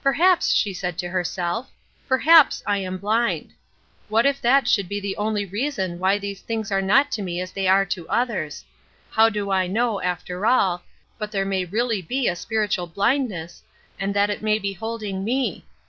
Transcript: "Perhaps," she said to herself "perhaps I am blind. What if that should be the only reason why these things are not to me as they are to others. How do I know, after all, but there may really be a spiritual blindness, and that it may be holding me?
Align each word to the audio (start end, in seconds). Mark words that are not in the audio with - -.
"Perhaps," 0.00 0.54
she 0.54 0.72
said 0.72 0.96
to 0.98 1.08
herself 1.08 1.72
"perhaps 2.06 2.62
I 2.68 2.78
am 2.78 2.98
blind. 2.98 3.52
What 4.08 4.24
if 4.24 4.40
that 4.40 4.68
should 4.68 4.88
be 4.88 5.00
the 5.00 5.16
only 5.16 5.44
reason 5.44 5.98
why 5.98 6.18
these 6.18 6.40
things 6.40 6.70
are 6.70 6.80
not 6.80 7.10
to 7.10 7.22
me 7.22 7.40
as 7.40 7.50
they 7.50 7.66
are 7.66 7.84
to 7.86 8.08
others. 8.08 8.64
How 9.10 9.28
do 9.28 9.50
I 9.50 9.66
know, 9.66 10.00
after 10.00 10.46
all, 10.46 10.84
but 11.18 11.32
there 11.32 11.44
may 11.44 11.64
really 11.64 12.00
be 12.00 12.28
a 12.28 12.36
spiritual 12.36 12.86
blindness, 12.86 13.64
and 13.98 14.14
that 14.14 14.30
it 14.30 14.40
may 14.40 14.60
be 14.60 14.72
holding 14.72 15.24
me? 15.24 15.64